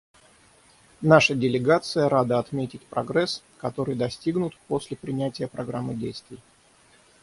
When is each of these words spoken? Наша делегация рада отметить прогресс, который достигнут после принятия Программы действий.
Наша 1.03 1.35
делегация 1.35 2.09
рада 2.09 2.39
отметить 2.39 2.81
прогресс, 2.87 3.43
который 3.59 3.93
достигнут 3.93 4.57
после 4.67 4.97
принятия 4.97 5.47
Программы 5.47 5.93
действий. 5.93 6.39